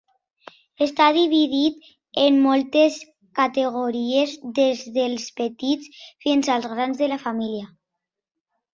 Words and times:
Està 0.85 1.09
dividit 1.17 1.85
en 2.21 2.39
moltes 2.47 2.97
categories 3.41 4.35
des 4.63 4.83
dels 4.99 5.31
petits 5.45 6.05
fins 6.27 6.53
als 6.59 6.71
grans 6.77 7.07
de 7.07 7.15
la 7.17 7.25
família. 7.31 7.73